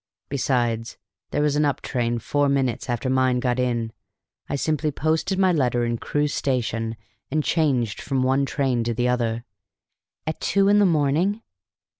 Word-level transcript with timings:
Besides, 0.29 0.97
there 1.29 1.43
was 1.43 1.55
an 1.55 1.63
up 1.63 1.79
train 1.79 2.17
four 2.17 2.49
minutes 2.49 2.89
after 2.89 3.07
mine 3.07 3.39
got 3.39 3.59
in. 3.59 3.91
I 4.49 4.55
simply 4.55 4.89
posted 4.89 5.37
my 5.37 5.51
letter 5.53 5.85
in 5.85 5.99
Crewe 5.99 6.27
station, 6.27 6.95
and 7.29 7.43
changed 7.43 8.01
from 8.01 8.23
one 8.23 8.47
train 8.47 8.83
to 8.85 8.95
the 8.95 9.07
other." 9.07 9.45
"At 10.25 10.41
two 10.41 10.69
in 10.69 10.79
the 10.79 10.87
morning!" 10.87 11.43